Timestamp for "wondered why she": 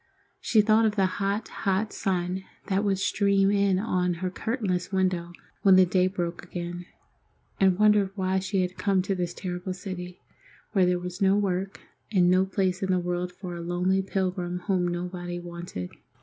7.77-8.63